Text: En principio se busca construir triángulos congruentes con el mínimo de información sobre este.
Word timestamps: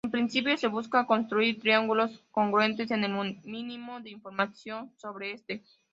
En 0.03 0.09
principio 0.09 0.57
se 0.57 0.65
busca 0.65 1.05
construir 1.05 1.59
triángulos 1.59 2.23
congruentes 2.31 2.87
con 2.87 3.03
el 3.03 3.37
mínimo 3.43 4.01
de 4.01 4.09
información 4.09 4.91
sobre 4.97 5.33
este. 5.33 5.63